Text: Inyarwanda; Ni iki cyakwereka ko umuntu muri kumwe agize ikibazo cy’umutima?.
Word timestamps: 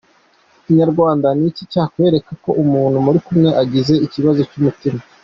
Inyarwanda; 0.69 1.27
Ni 1.37 1.45
iki 1.49 1.63
cyakwereka 1.71 2.31
ko 2.43 2.49
umuntu 2.63 2.97
muri 3.05 3.19
kumwe 3.25 3.49
agize 3.61 3.93
ikibazo 4.05 4.41
cy’umutima?. 4.49 4.99